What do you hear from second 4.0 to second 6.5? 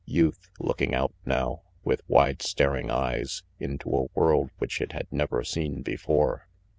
world which it had never seen before.